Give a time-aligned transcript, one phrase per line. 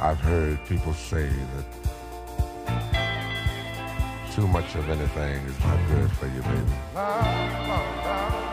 [0.00, 1.66] I've heard people say that
[4.32, 6.72] too much of anything is not good for you, baby.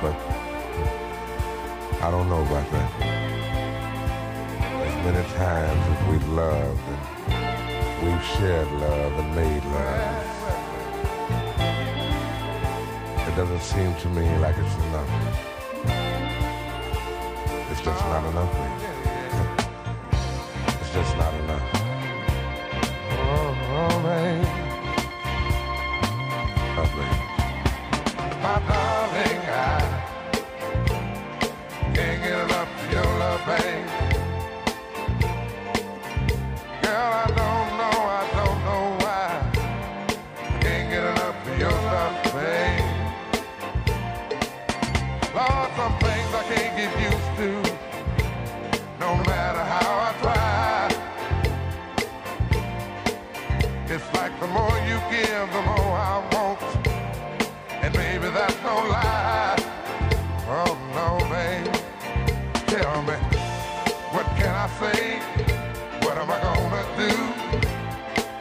[0.02, 0.16] But
[2.02, 2.92] I don't know about that.
[4.82, 10.26] As many times as we've loved and we've shared love and made love,
[13.28, 15.10] it doesn't seem to me like it's enough.
[17.70, 18.95] It's just not enough, baby.
[20.96, 21.75] Just not enough.
[58.36, 59.56] That's no lie.
[60.60, 61.72] Oh no, babe.
[62.68, 63.16] Tell me,
[64.12, 65.20] what can I say?
[66.04, 67.12] What am I gonna do?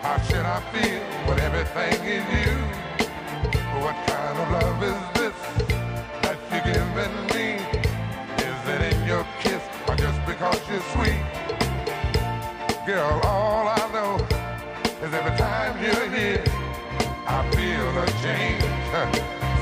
[0.03, 2.55] How should I feel when everything is you?
[3.85, 5.39] What kind of love is this
[6.23, 7.49] that you're giving me?
[8.49, 11.23] Is it in your kiss or just because you're sweet?
[12.85, 14.13] Girl, all I know
[15.07, 16.43] is every time you're here,
[17.29, 19.41] I feel a change,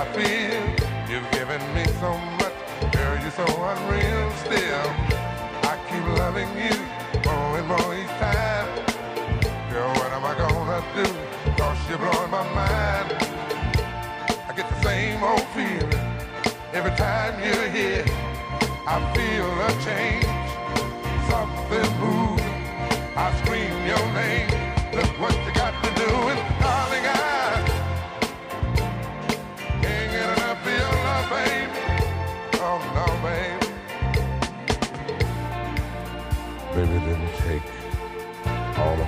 [0.00, 0.64] I feel?
[1.10, 2.56] You've given me so much,
[2.90, 4.88] girl, you're so unreal still.
[5.68, 6.72] I keep loving you
[7.28, 8.68] more and more each time.
[9.70, 11.04] Girl, what am I gonna do?
[11.52, 13.12] Cause you're blowing my mind.
[14.48, 15.92] I get the same old feeling
[16.72, 18.06] every time you're here.
[18.86, 20.24] I feel a change,
[21.28, 22.56] something moving.
[23.20, 23.79] I scream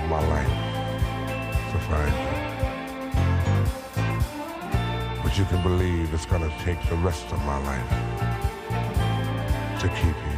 [0.03, 0.47] of my life
[1.71, 2.33] to find you.
[5.23, 7.89] But you can believe it's gonna take the rest of my life
[9.79, 10.32] to keep you.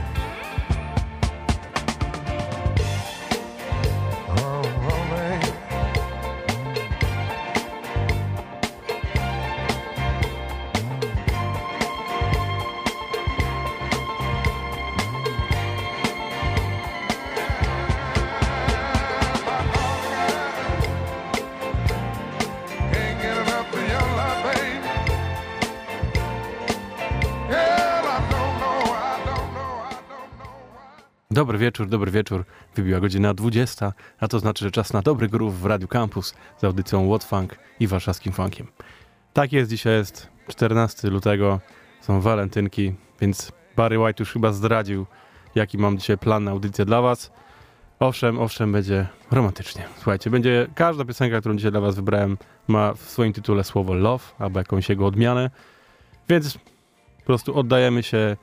[31.35, 32.45] Dobry wieczór, dobry wieczór.
[32.75, 36.63] Wybiła godzina 20, a to znaczy, że czas na dobry groove w Radiu Campus z
[36.63, 38.67] audycją What Funk i warszawskim funkiem.
[39.33, 41.59] Tak jest, dzisiaj jest 14 lutego,
[42.01, 45.05] są walentynki, więc Barry White już chyba zdradził,
[45.55, 47.31] jaki mam dzisiaj plan na audycję dla was.
[47.99, 49.83] Owszem, owszem, będzie romantycznie.
[49.95, 54.23] Słuchajcie, będzie każda piosenka, którą dzisiaj dla was wybrałem, ma w swoim tytule słowo love
[54.39, 55.49] albo jakąś jego odmianę,
[56.29, 56.57] więc
[57.17, 58.37] po prostu oddajemy się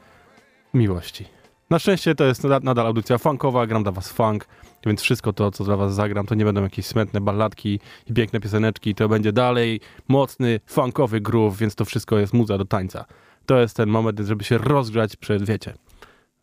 [0.75, 1.42] miłości.
[1.73, 4.47] Na szczęście to jest nada- nadal audycja funkowa, gram dla was funk,
[4.87, 8.41] więc wszystko to, co dla was zagram, to nie będą jakieś smętne balladki i piękne
[8.41, 13.05] pioseneczki, to będzie dalej mocny, funkowy groove, więc to wszystko jest muza do tańca.
[13.47, 15.75] To jest ten moment, żeby się rozgrzać przed, wiecie,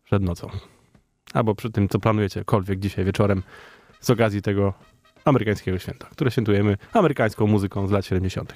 [0.04, 0.50] przed nocą.
[1.34, 3.42] Albo przy tym, co planujecie kolwiek dzisiaj wieczorem
[4.00, 4.74] z okazji tego
[5.24, 8.54] amerykańskiego święta, które świętujemy amerykańską muzyką z lat 70.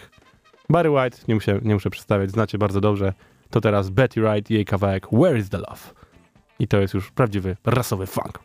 [0.69, 3.13] Barry White, nie muszę, nie muszę przedstawiać, znacie bardzo dobrze,
[3.51, 6.04] to teraz Betty Wright i jej kawałek Where is the Love?
[6.59, 8.39] I to jest już prawdziwy rasowy funk.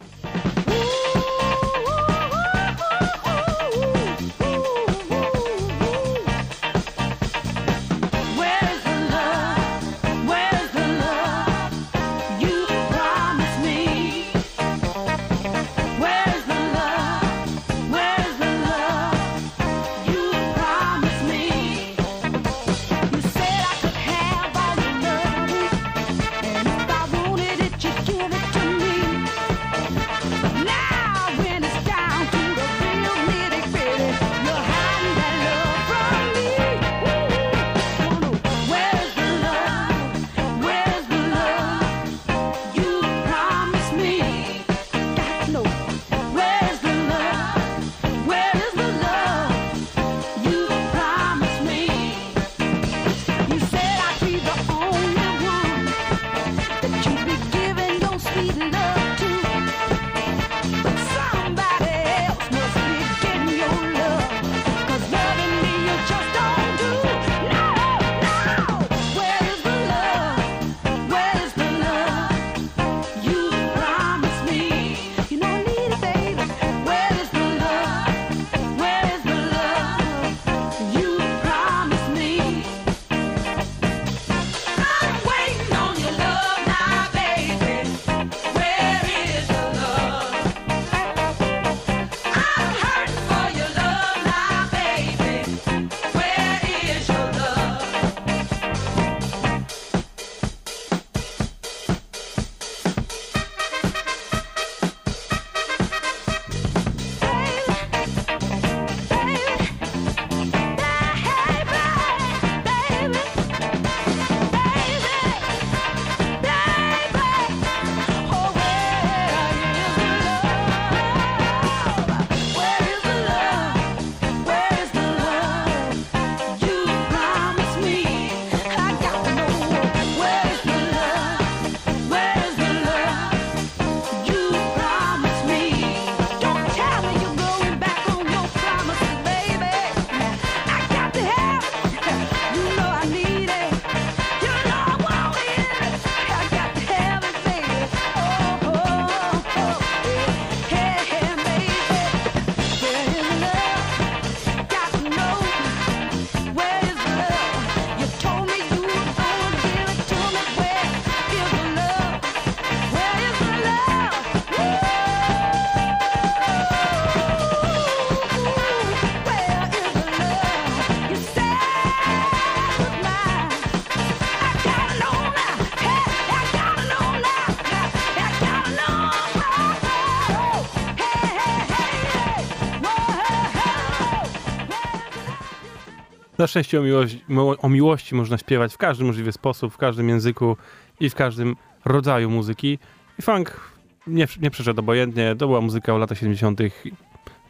[186.39, 187.25] Na szczęście o miłości,
[187.61, 190.57] o miłości można śpiewać w każdy możliwy sposób, w każdym języku
[190.99, 191.55] i w każdym
[191.85, 192.79] rodzaju muzyki.
[193.19, 193.59] I funk
[194.07, 195.35] nie, nie przeszedł obojętnie.
[195.35, 196.59] To była muzyka w latach 70.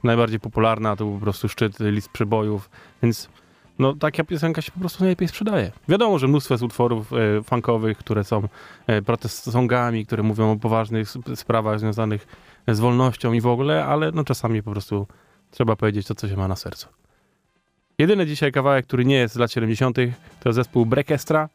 [0.04, 2.70] najbardziej popularna, to był po prostu szczyt list przebojów,
[3.04, 3.30] więc
[3.80, 5.72] no taka piosenka się po prostu najlepiej sprzedaje.
[5.88, 8.48] Wiadomo, że mnóstwo jest utworów e, funkowych, które są
[8.88, 12.28] e, protest songami, które mówią o poważnych sp- sprawach związanych
[12.68, 15.08] z wolnością i w ogóle, ale no czasami po prostu
[15.52, 16.99] trzeba powiedzieć to, co się ma na sercu.
[18.00, 19.98] Jedyny dzisiaj kawałek, który nie jest z lat 70.,
[20.40, 21.50] to zespół Brekestra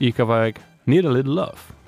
[0.00, 1.83] i kawałek Need a Little Love.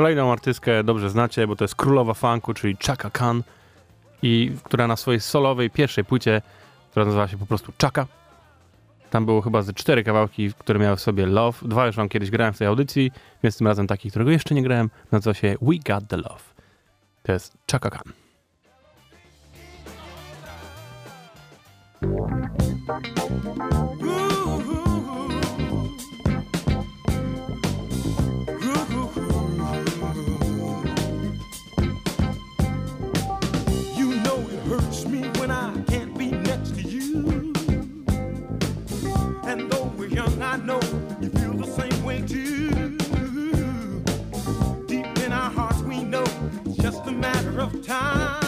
[0.00, 3.42] Kolejną artystkę dobrze znacie, bo to jest królowa funku, czyli Chaka Khan,
[4.22, 6.42] i która na swojej solowej pierwszej płycie,
[6.90, 8.06] która nazywała się po prostu Chaka,
[9.10, 11.68] tam było chyba ze cztery kawałki, które miały w sobie Love.
[11.68, 14.62] Dwa już wam kiedyś grałem w tej audycji, więc tym razem taki, którego jeszcze nie
[14.62, 16.42] grałem, nazywa się We Got The Love.
[17.22, 18.12] To jest Chaka Khan.
[24.00, 24.29] You
[40.64, 40.80] know
[41.20, 42.70] you feel the same way too.
[44.86, 46.24] Deep in our hearts, we know
[46.64, 48.39] it's just a matter of time.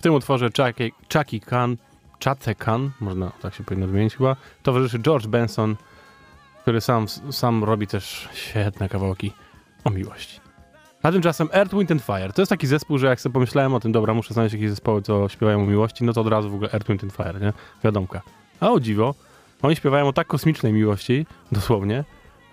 [0.00, 1.76] W tym utworze Chucky, Chucky Khan,
[2.24, 5.76] Chace Khan, można tak się powinno wymienić chyba, towarzyszy George Benson,
[6.62, 9.32] który sam, sam robi też świetne kawałki
[9.84, 10.40] o miłości.
[11.02, 12.32] A tymczasem Earth, Wind and Fire.
[12.32, 15.02] To jest taki zespół, że jak sobie pomyślałem o tym, dobra, muszę znaleźć jakieś zespoły,
[15.02, 17.52] co śpiewają o miłości, no to od razu w ogóle Earth, Wind and Fire, nie?
[17.84, 18.22] Wiadomka.
[18.60, 19.14] A o dziwo,
[19.62, 22.04] oni śpiewają o tak kosmicznej miłości, dosłownie,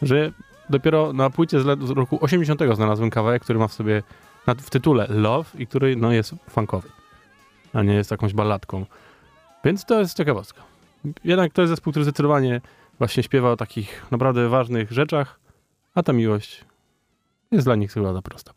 [0.02, 0.32] że
[0.70, 4.04] dopiero na płycie z, roku 80 znalazłem kawałek, który ma w sobie
[4.58, 6.90] w tytule Love i który no, jest funkowy,
[7.74, 8.86] a nie jest jakąś balladką.
[9.66, 10.62] Więc to jest ciekawostka.
[11.24, 12.62] Jednak to jest zespół, który zdecydowanie
[12.98, 15.40] właśnie śpiewa o takich naprawdę ważnych rzeczach,
[15.96, 16.66] a ta miłość
[17.52, 18.54] jest dla nich chyba za prosta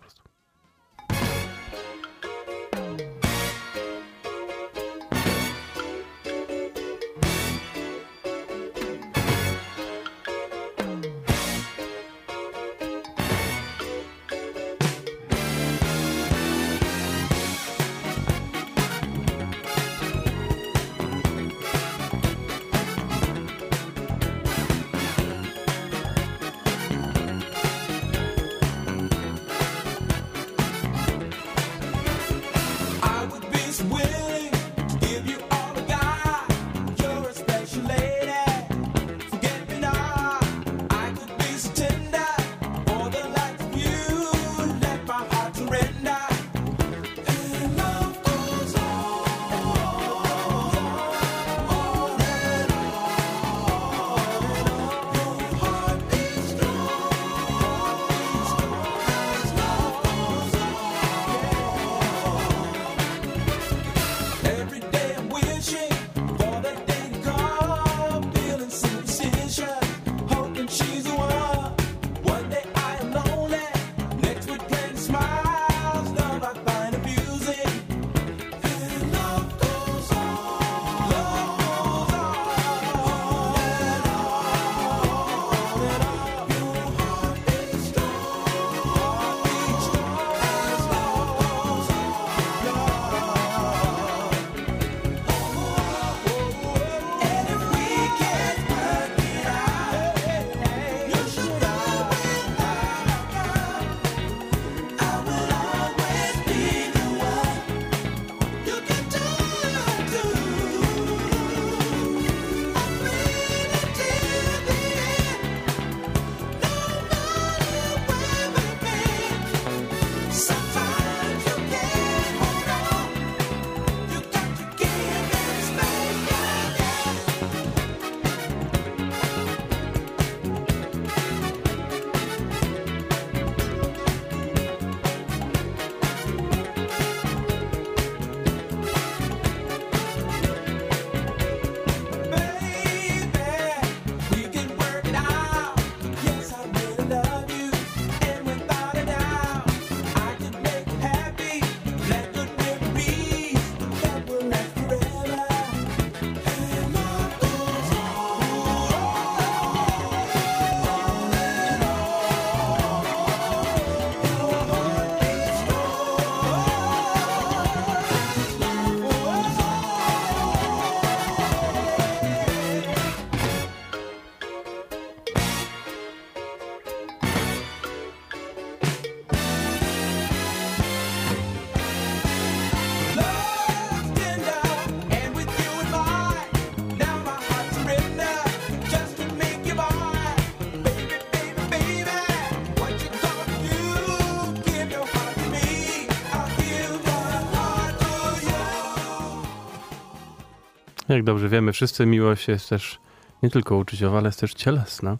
[201.11, 202.99] Jak dobrze wiemy, wszyscy miłość jest też
[203.43, 205.17] nie tylko uczuciowa, ale jest też cielesna.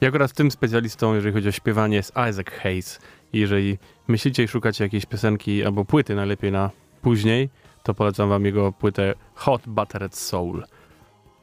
[0.00, 3.00] I akurat tym specjalistą, jeżeli chodzi o śpiewanie, jest Isaac Hayes.
[3.32, 6.70] I jeżeli myślicie i szukacie jakiejś piosenki albo płyty, najlepiej na
[7.02, 7.50] później,
[7.82, 10.64] to polecam wam jego płytę Hot Buttered Soul.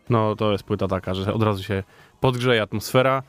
[0.09, 1.83] No to jest płyta taka, że od razu się
[2.19, 3.23] podgrzeje atmosfera,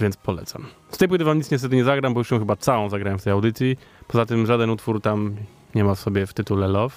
[0.00, 0.66] więc polecam.
[0.90, 3.22] Z tej płyty wam nic niestety nie zagram, bo już ją chyba całą zagrałem w
[3.22, 3.76] tej audycji.
[4.08, 5.36] Poza tym żaden utwór tam
[5.74, 6.94] nie ma w sobie w tytule Love.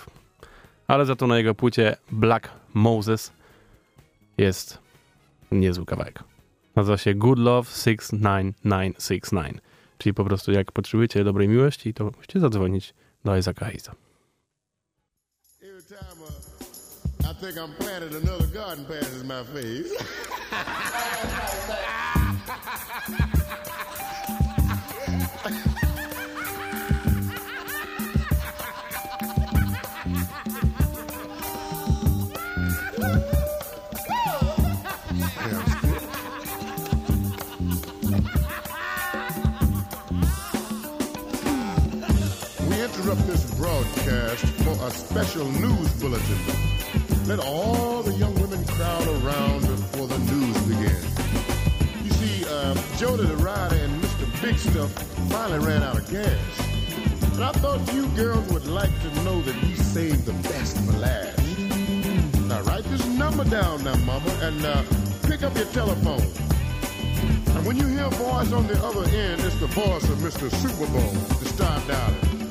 [0.94, 3.32] Ale za to na jego płycie Black Moses
[4.38, 4.78] jest
[5.52, 6.24] niezły kawałek.
[6.76, 9.58] Nazywa się Good Love 69969.
[9.98, 12.94] Czyli po prostu jak potrzebujecie dobrej miłości, to musicie zadzwonić
[13.26, 13.96] do Isaaca Hayesa.
[15.62, 15.68] Uh,
[17.32, 18.86] I think I'm planted, another garden
[19.28, 19.90] my face.
[43.04, 46.38] interrupt this broadcast for a special news bulletin.
[47.26, 52.06] Let all the young women crowd around before the news begins.
[52.06, 54.42] You see, uh, Jody the Rider and Mr.
[54.42, 54.92] Big Stuff
[55.30, 56.40] finally ran out of gas.
[57.34, 60.94] And I thought you girls would like to know that we saved the best for
[60.94, 61.40] last.
[62.48, 64.82] Now write this number down now, mama, and uh,
[65.28, 66.32] pick up your telephone.
[67.56, 70.50] And when you hear a voice on the other end, it's the voice of Mr.
[70.50, 72.43] Super Bowl to start dialing.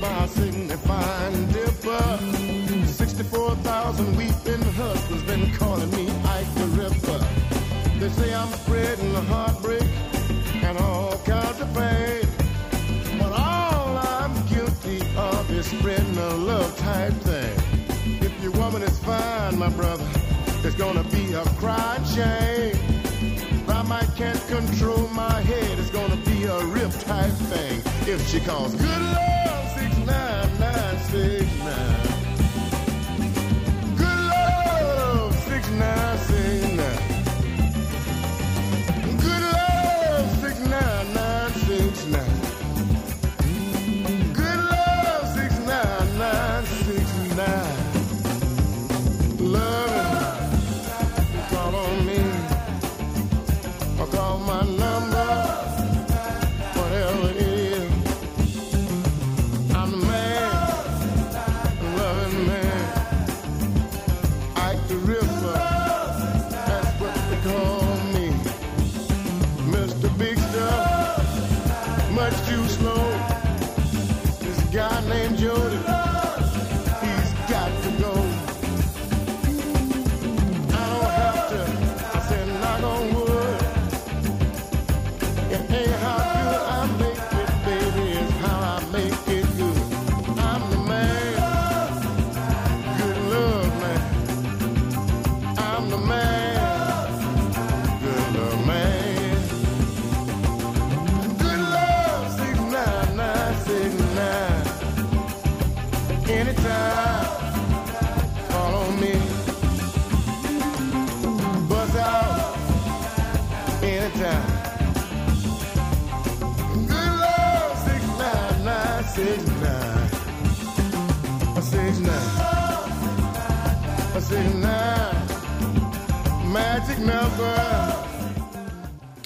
[0.00, 2.18] By signifying dipper.
[2.86, 7.20] 64,000 weeping husbands been calling me Ike the Ripper.
[7.98, 9.82] They say I'm spreading the heartbreak
[10.62, 12.26] and all kinds of pain.
[13.18, 17.54] But all I'm guilty of is spreading a love type thing.
[18.22, 20.08] If your woman is fine, my brother,
[20.62, 22.76] it's gonna be a crying shame.
[23.68, 25.78] I might can't control my head.
[25.78, 32.03] It's gonna be be a riptide thing if she calls good love 69969.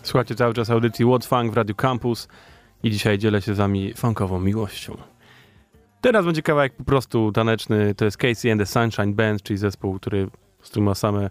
[0.02, 2.28] Słuchajcie cały czas audycji What Funk w Radio Campus
[2.82, 4.96] i dzisiaj dzielę się z wami funkową miłością.
[6.00, 9.98] Teraz będzie kawałek po prostu taneczny, to jest Casey and the Sunshine Band, czyli zespół,
[9.98, 10.28] który
[10.62, 11.30] po ma same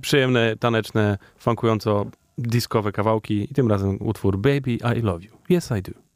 [0.00, 2.06] przyjemne, taneczne, funkująco
[2.38, 5.30] diskowe kawałki i tym razem utwór Baby I Love You.
[5.50, 6.07] Yes I do.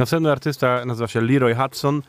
[0.00, 2.02] Następny artysta nazywa się Leroy Hudson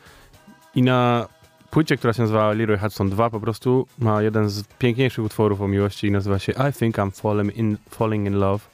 [0.74, 1.28] i na
[1.70, 5.68] płycie, która się nazywa Leroy Hudson 2 po prostu ma jeden z piękniejszych utworów o
[5.68, 8.64] miłości i nazywa się I Think I'm Falling in, falling in Love.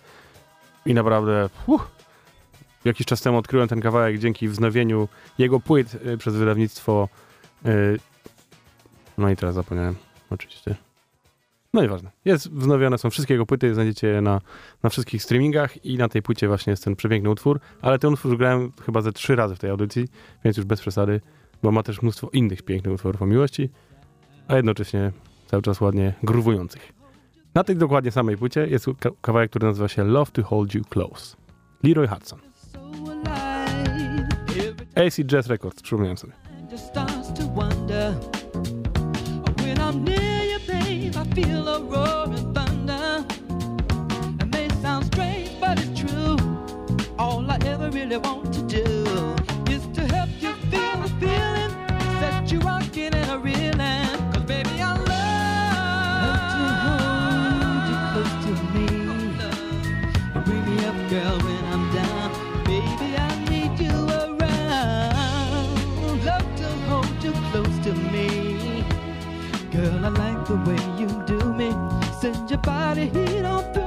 [0.87, 1.91] I naprawdę uff,
[2.85, 7.09] jakiś czas temu odkryłem ten kawałek dzięki wznowieniu jego płyt y, przez wydawnictwo
[7.67, 7.99] y,
[9.19, 9.95] no i teraz zapomniałem
[10.31, 10.88] oczywiście
[11.75, 12.11] no nieważne.
[12.25, 14.41] Jest wznowione, są wszystkie jego płyty, znajdziecie je na,
[14.83, 18.39] na wszystkich streamingach i na tej płycie właśnie jest ten przepiękny utwór, ale ten utwór
[18.39, 20.09] grałem chyba ze trzy razy w tej audycji,
[20.45, 21.21] więc już bez przesady.
[21.63, 23.71] bo ma też mnóstwo innych pięknych utworów o miłości,
[24.49, 25.13] a jednocześnie
[25.47, 26.93] cały czas ładnie gruwujących.
[27.55, 30.85] Na tej dokładnie samej płycie jest ka- kawałek, który nazywa się Love to Hold You
[30.85, 31.37] Close.
[31.83, 32.39] Leroy Hudson.
[35.07, 36.33] AC Jazz Records, przypominam sobie.
[41.11, 41.17] Just starts to wonder.
[41.17, 43.25] When I'm near you, babe, I feel a roaring thunder.
[44.41, 46.37] It may sound strange, but it's true.
[47.19, 48.85] All I ever really want to do
[49.73, 51.73] is to help you feel the feeling,
[52.21, 54.33] set you rocking and a reeling.
[54.33, 58.87] 'Cause baby, I love to hold you close to me.
[60.45, 61.39] Bring me up, girl,
[70.49, 71.71] the way you do me.
[72.21, 73.78] Send your body heat on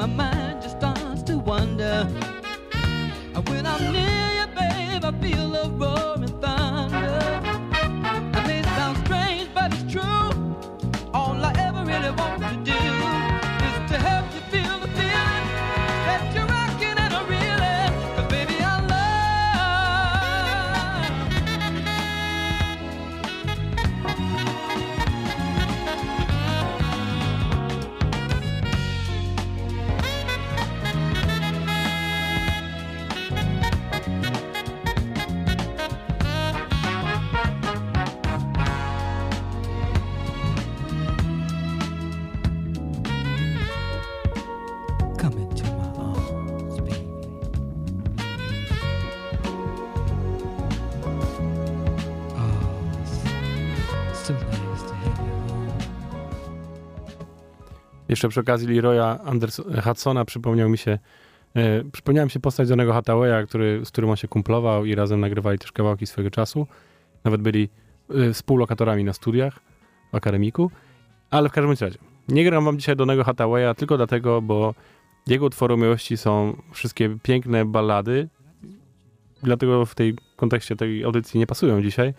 [0.00, 0.39] my mind
[58.20, 60.98] Jeszcze przy okazji Leroya Anderson, Hudsona przypomniał mi się,
[61.54, 65.20] e, przypomniała mi się postać Johnnego Hathawaya, który, z którym on się kumplował i razem
[65.20, 66.66] nagrywali też kawałki swojego czasu.
[67.24, 67.68] Nawet byli
[68.10, 69.60] e, współlokatorami na studiach
[70.12, 70.70] w akademiku.
[71.30, 74.74] Ale w każdym razie, nie gram wam dzisiaj Johnnego Hathawaya tylko dlatego, bo
[75.26, 78.28] jego utwory o miłości są wszystkie piękne ballady,
[79.42, 82.14] dlatego w tej kontekście tej audycji nie pasują dzisiaj.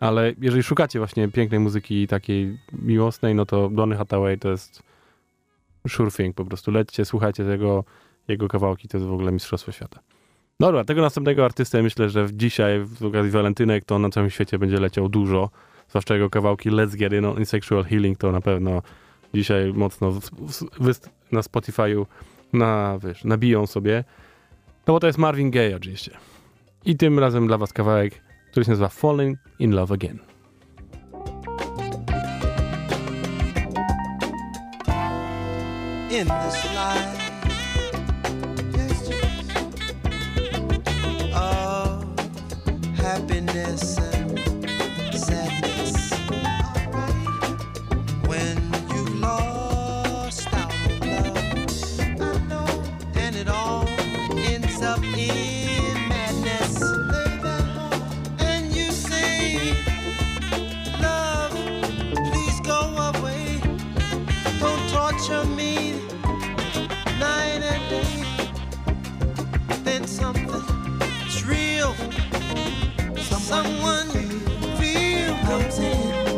[0.00, 4.90] Ale jeżeli szukacie właśnie pięknej muzyki takiej miłosnej, no to Donny Hathaway to jest
[5.88, 7.84] sure thing, po prostu lećcie, słuchajcie tego,
[8.28, 10.00] jego kawałki, to jest w ogóle mistrzostwo świata.
[10.60, 14.80] Dobra, tego następnego artystę myślę, że dzisiaj, w okazji walentynek, to na całym świecie będzie
[14.80, 15.50] leciał dużo,
[15.88, 18.82] zwłaszcza jego kawałki Let's Get In on Sexual Healing, to na pewno
[19.34, 20.20] dzisiaj mocno w-
[20.80, 22.06] w- na Spotify'u
[22.52, 24.04] na, wiesz, nabiją sobie.
[24.86, 26.10] No bo to jest Marvin Gaye oczywiście.
[26.84, 30.18] I tym razem dla was kawałek, który się nazywa Falling in Love Again.
[36.10, 37.20] In this life.
[38.74, 39.46] Yes, yes.
[41.32, 42.18] Of
[42.96, 44.09] happiness
[73.50, 74.38] Someone you
[74.78, 76.29] feel comes in.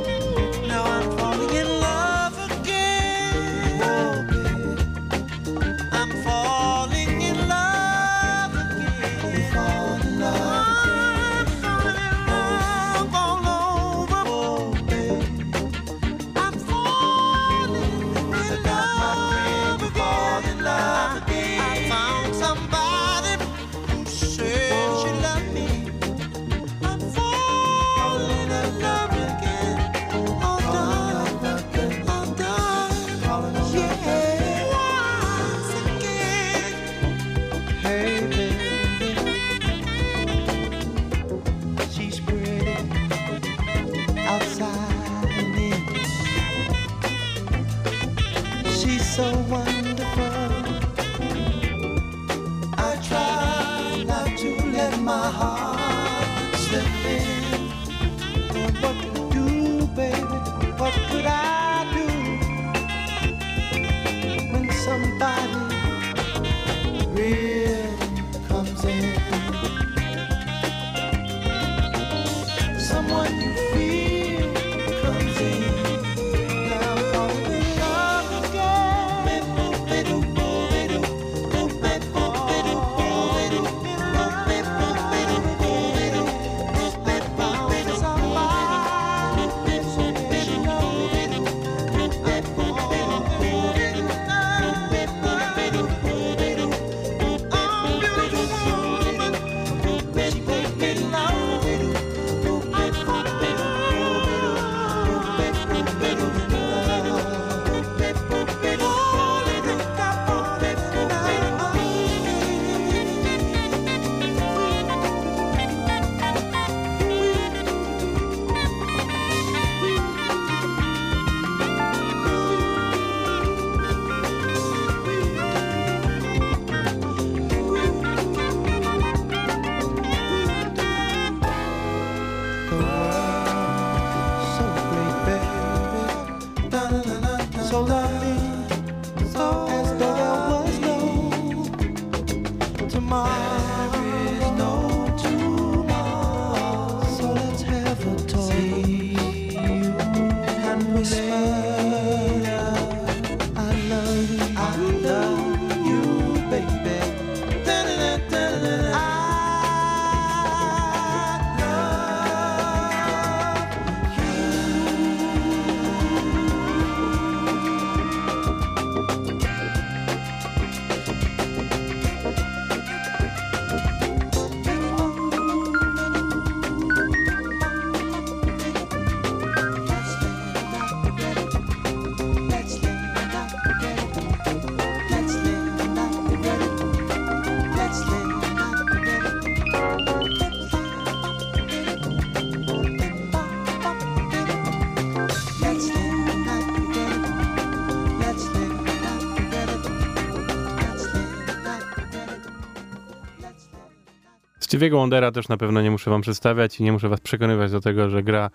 [204.73, 207.81] Stevie'ego Wondera też na pewno nie muszę wam przedstawiać i nie muszę was przekonywać do
[207.81, 208.51] tego, że gra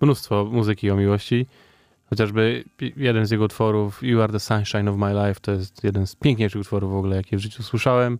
[0.00, 1.46] mnóstwo muzyki o miłości.
[2.10, 2.64] Chociażby
[2.96, 6.16] jeden z jego utworów, You Are the Sunshine of My Life, to jest jeden z
[6.16, 8.18] piękniejszych utworów w ogóle, jakie w życiu słyszałem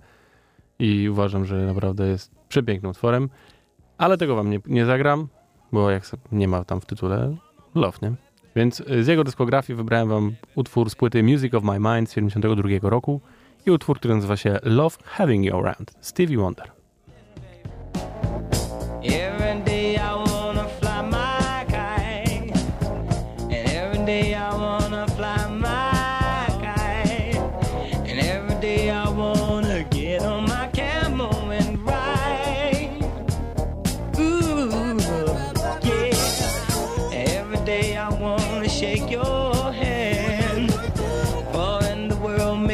[0.78, 3.28] i uważam, że naprawdę jest przepięknym utworem.
[3.98, 5.28] Ale tego wam nie, nie zagram,
[5.72, 7.36] bo jak nie ma tam w tytule
[7.74, 8.12] love, nie?
[8.56, 12.14] Więc y, z jego dyskografii wybrałem wam utwór z płyty Music of My Mind z
[12.14, 13.20] 72 roku
[13.66, 16.77] i utwór, który nazywa się Love Having You Around, Stevie Wonder.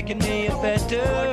[0.05, 1.24] making me a better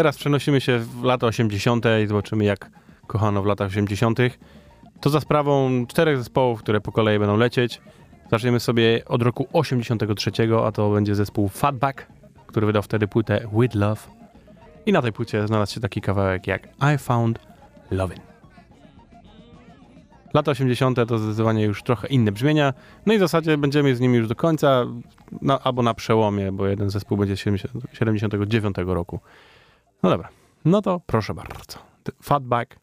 [0.00, 1.84] Teraz przenosimy się w lata 80.
[2.04, 2.70] i zobaczymy, jak
[3.06, 4.18] kochano w latach 80.
[5.00, 7.80] To za sprawą czterech zespołów, które po kolei będą lecieć.
[8.30, 10.30] Zaczniemy sobie od roku 83,
[10.64, 12.06] a to będzie zespół Fatback,
[12.46, 14.00] który wydał wtedy płytę With Love.
[14.86, 17.38] I na tej płycie znalazł się taki kawałek jak I Found
[17.92, 18.20] Lovin'.
[20.34, 20.98] Lata 80.
[21.08, 22.74] to zdecydowanie już trochę inne brzmienia.
[23.06, 24.86] No i w zasadzie będziemy z nimi już do końca,
[25.42, 29.20] no, albo na przełomie, bo jeden zespół będzie 70, 79 roku.
[30.02, 30.28] No dobra,
[30.64, 31.78] no to proszę bardzo.
[32.22, 32.76] Fatback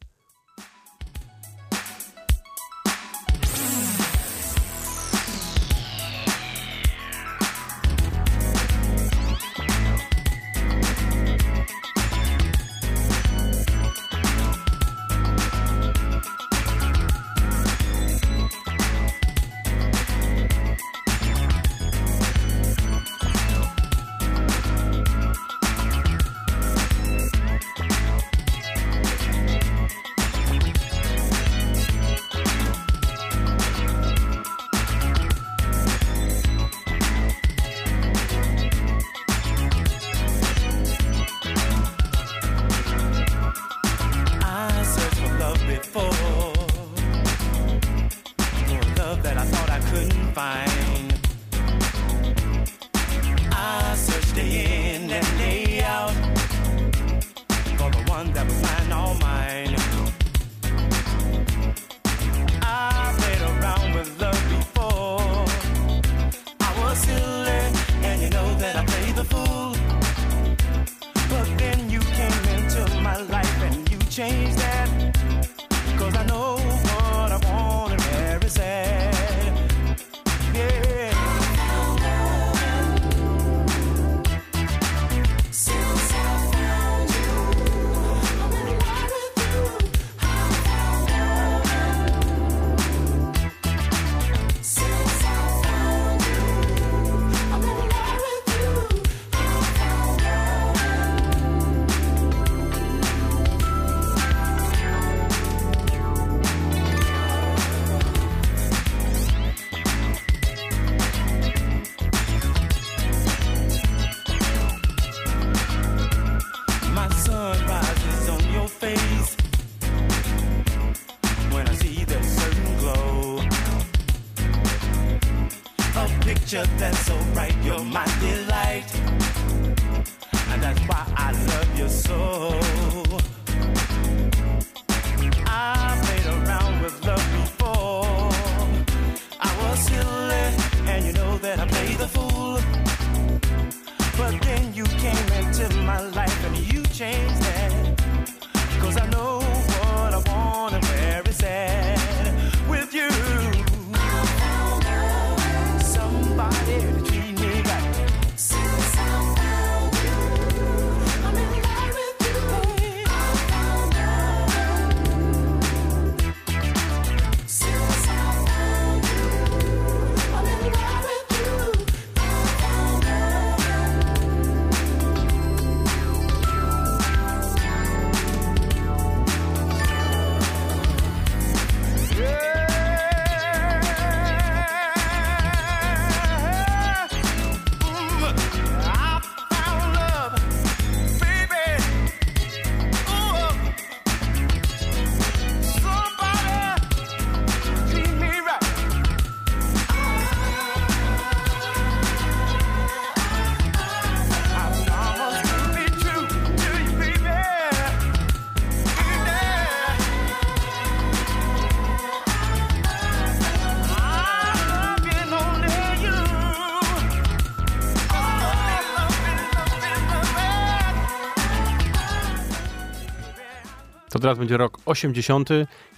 [224.28, 225.48] teraz będzie rok 80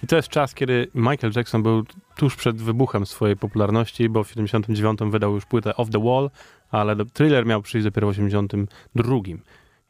[0.03, 1.83] i to jest czas, kiedy Michael Jackson był
[2.15, 6.29] tuż przed wybuchem swojej popularności, bo w 79 wydał już płytę Off the Wall,
[6.69, 9.15] ale thriller miał przyjść dopiero w 82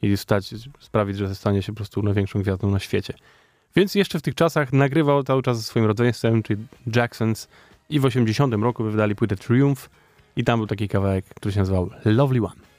[0.02, 3.14] i stać, sprawić, że stanie się po prostu największą gwiazdą na świecie.
[3.76, 6.66] Więc jeszcze w tych czasach nagrywał cały czas ze swoim rodzeństwem, czyli
[6.96, 7.48] Jacksons
[7.90, 9.90] i w 80 roku wydali płytę Triumph
[10.36, 12.71] i tam był taki kawałek, który się nazywał Lovely One.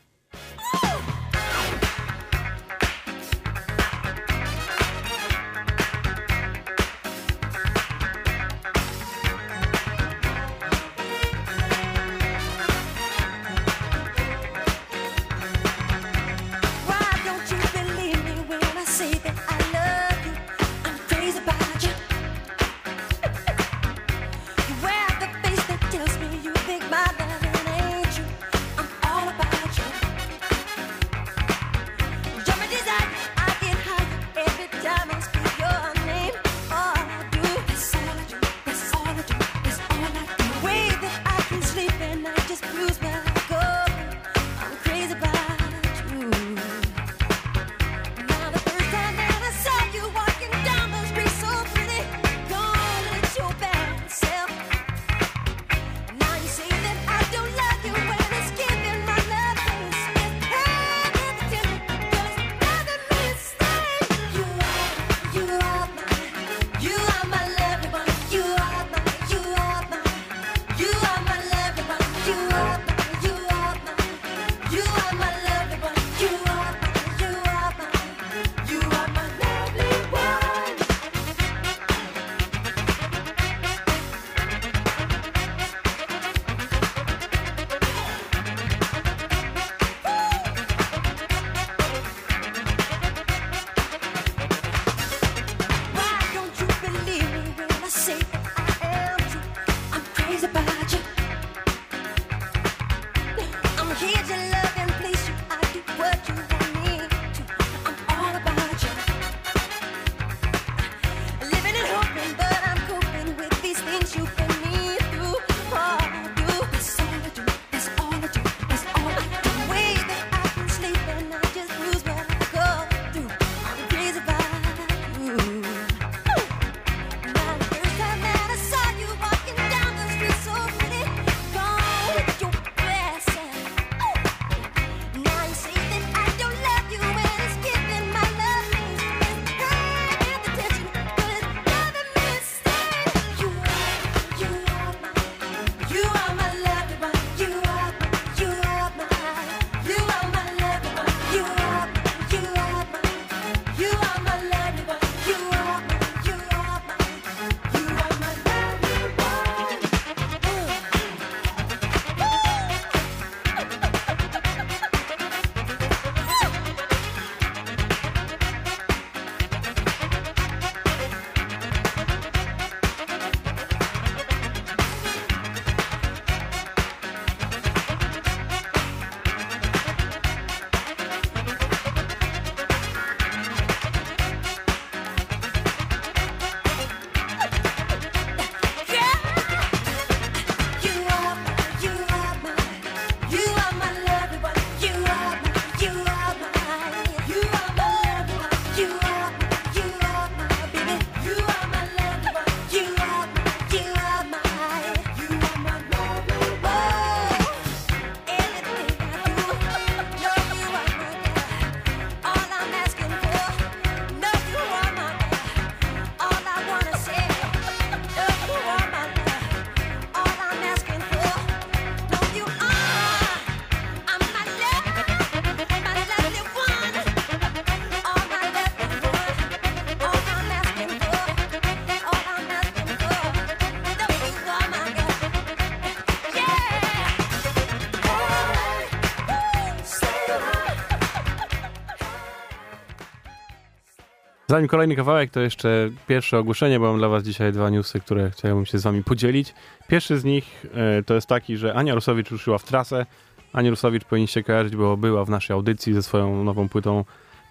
[244.52, 248.30] Zanim kolejny kawałek, to jeszcze pierwsze ogłoszenie, bo mam dla was dzisiaj dwa newsy, które
[248.30, 249.54] chciałbym się z wami podzielić.
[249.88, 253.06] Pierwszy z nich e, to jest taki, że Ania Rusowicz ruszyła w trasę.
[253.52, 257.04] Ania Rusowicz powinniście kojarzyć, bo była w naszej audycji ze swoją nową płytą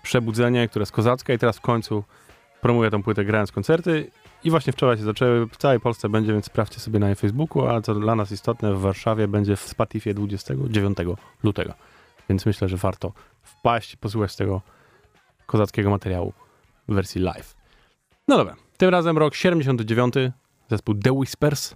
[0.04, 2.04] Przebudzenie, która jest kozacka i teraz w końcu
[2.62, 4.12] promuje tą płytę grając koncerty.
[4.44, 7.68] I właśnie wczoraj się zaczęły, w całej Polsce będzie, więc sprawdźcie sobie na jej Facebooku,
[7.68, 10.98] a co dla nas istotne, w Warszawie będzie w Spotify 29
[11.44, 11.74] lutego.
[12.30, 13.12] Więc myślę, że warto
[13.44, 14.62] wpaść posłuchać tego
[15.46, 16.34] kozackiego materiału
[16.92, 17.56] w wersji live.
[18.28, 20.14] No dobra, tym razem rok 79,
[20.70, 21.76] zespół The Whispers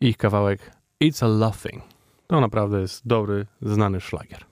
[0.00, 0.70] i ich kawałek
[1.04, 1.82] It's a Love Thing.
[2.26, 4.44] To naprawdę jest dobry, znany szlagier.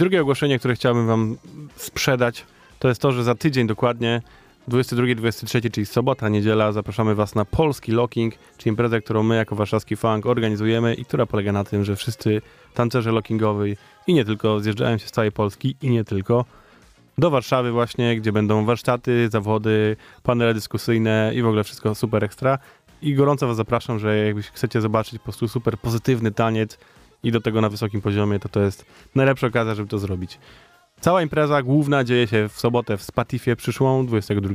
[0.00, 1.36] Drugie ogłoszenie, które chciałbym wam
[1.76, 2.44] sprzedać,
[2.78, 4.22] to jest to, że za tydzień dokładnie,
[4.68, 9.96] 22-23, czyli sobota, niedziela, zapraszamy was na polski locking, czyli imprezę, którą my jako warszawski
[9.96, 12.42] funk organizujemy i która polega na tym, że wszyscy
[12.74, 13.76] tancerze lockingowi
[14.06, 16.44] i nie tylko zjeżdżają się z całej Polski i nie tylko
[17.18, 22.58] do Warszawy właśnie, gdzie będą warsztaty, zawody, panele dyskusyjne i w ogóle wszystko super ekstra.
[23.02, 26.78] I gorąco was zapraszam, że jakbyś chcecie zobaczyć po prostu super pozytywny taniec
[27.22, 30.38] i do tego na wysokim poziomie, to to jest najlepsza okazja, żeby to zrobić.
[31.00, 34.54] Cała impreza główna dzieje się w sobotę w Spatifie przyszłą, 22.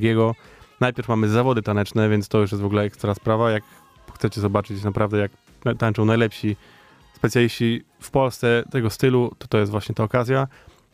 [0.79, 3.51] Najpierw mamy zawody taneczne, więc to już jest w ogóle ekstra sprawa.
[3.51, 3.63] Jak
[4.15, 5.31] chcecie zobaczyć naprawdę, jak
[5.77, 6.55] tańczą najlepsi
[7.13, 10.47] specjaliści w Polsce tego stylu, to to jest właśnie ta okazja.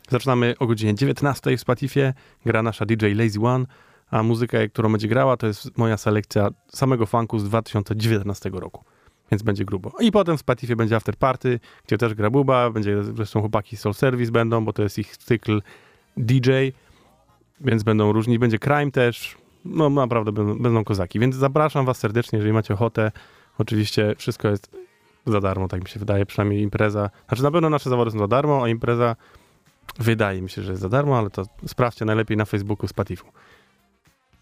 [0.08, 2.14] Zaczynamy o godzinie 19 w Spatifie,
[2.46, 3.66] gra nasza DJ Lazy One,
[4.10, 8.84] a muzykę, którą będzie grała, to jest moja selekcja samego funku z 2019 roku.
[9.32, 9.92] Więc będzie grubo.
[10.00, 13.94] I potem w Spatifie będzie After Party, gdzie też gra Buba, będzie zresztą chłopaki Soul
[13.94, 15.62] Service będą, bo to jest ich cykl
[16.16, 16.50] DJ,
[17.60, 18.38] więc będą różni.
[18.38, 21.18] Będzie Crime też, no naprawdę będą, będą kozaki.
[21.18, 23.12] Więc zapraszam was serdecznie, jeżeli macie ochotę.
[23.58, 24.70] Oczywiście wszystko jest
[25.26, 27.10] za darmo, tak mi się wydaje, przynajmniej impreza.
[27.28, 29.16] Znaczy na pewno nasze zawody są za darmo, a impreza
[29.98, 33.26] wydaje mi się, że jest za darmo, ale to sprawdźcie najlepiej na Facebooku Spatifu.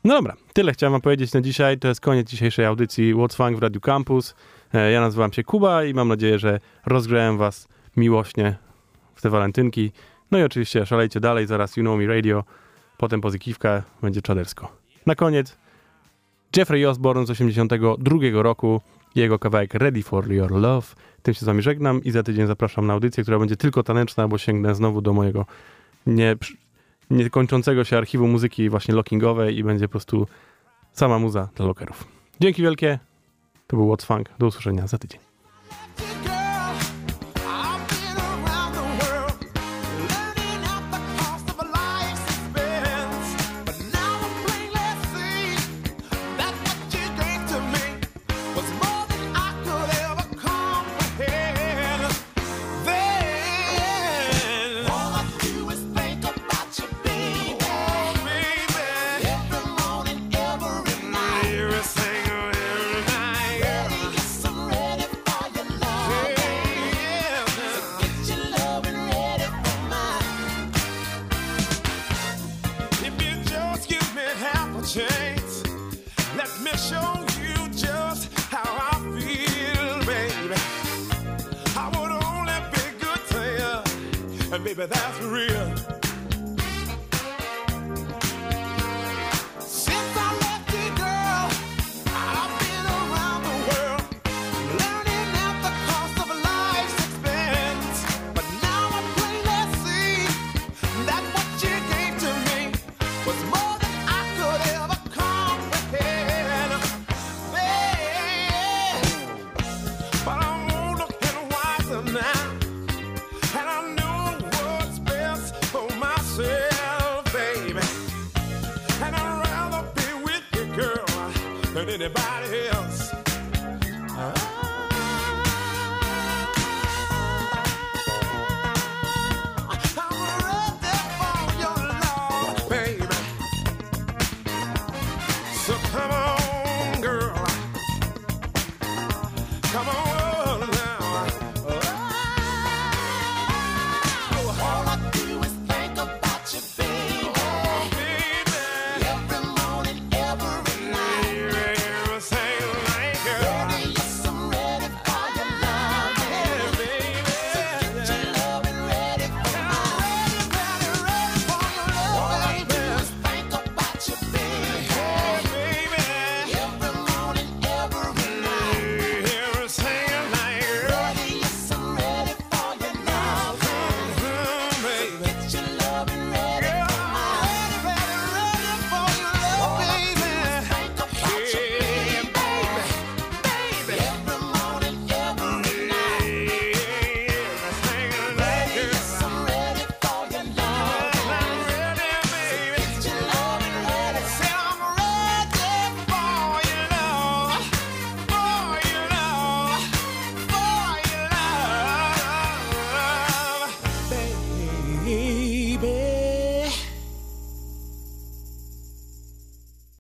[0.05, 1.78] No dobra, tyle chciałem wam powiedzieć na dzisiaj.
[1.78, 4.34] To jest koniec dzisiejszej audycji What's Funk w Radio Campus.
[4.75, 8.57] E, Ja nazywam się Kuba i mam nadzieję, że rozgrzałem was miłośnie
[9.14, 9.93] w te walentynki.
[10.31, 12.45] No i oczywiście szalejcie dalej, zaraz You Know Me Radio,
[12.97, 14.73] potem pozykiwka, będzie czadersko.
[15.07, 15.59] Na koniec
[16.57, 18.81] Jeffrey Osborne z 82 roku,
[19.14, 20.87] jego kawałek Ready for Your Love.
[21.23, 24.29] Tym się z wami żegnam i za tydzień zapraszam na audycję, która będzie tylko taneczna,
[24.29, 25.47] bo sięgnę znowu do mojego
[26.07, 26.37] nie,
[27.11, 30.27] niekończącego się archiwum muzyki właśnie lockingowej i będzie po prostu
[30.93, 32.05] sama muza dla lockerów.
[32.41, 32.99] Dzięki wielkie.
[33.71, 34.29] To był What's Funk.
[34.39, 35.21] Do usłyszenia za tydzień.